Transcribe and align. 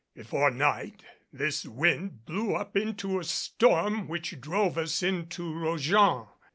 Before 0.15 0.49
night, 0.49 1.03
this 1.31 1.63
wind 1.63 2.25
blew 2.25 2.55
up 2.55 2.75
into 2.75 3.19
a 3.19 3.23
storm 3.23 4.07
which 4.07 4.41
drove 4.41 4.75
us 4.75 5.03
into 5.03 5.53
Rojan. 5.53 6.25